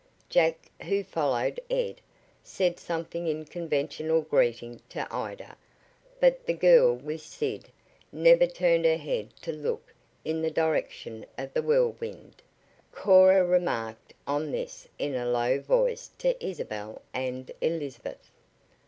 Jack, 0.29 0.71
who 0.81 1.03
followed 1.03 1.59
Ed, 1.69 2.01
said 2.43 2.79
something 2.79 3.27
in 3.27 3.45
conventional 3.45 4.21
greeting 4.21 4.81
to 4.89 5.07
Ida. 5.15 5.55
But 6.19 6.47
the 6.47 6.55
girl 6.55 6.95
with 6.95 7.21
Sid 7.21 7.69
never 8.11 8.47
turned 8.47 8.83
her 8.83 8.97
head 8.97 9.29
to 9.43 9.51
look 9.51 9.93
in 10.25 10.41
the 10.41 10.49
direction 10.49 11.23
of 11.37 11.53
the 11.53 11.61
Whirlwind. 11.61 12.41
Cora 12.91 13.45
remarked 13.45 14.11
on 14.25 14.49
this 14.49 14.87
in 14.97 15.13
a 15.13 15.29
low 15.29 15.59
voice 15.61 16.09
to 16.17 16.33
Isabel 16.43 17.03
and 17.13 17.51
Elizabeth. 17.61 18.31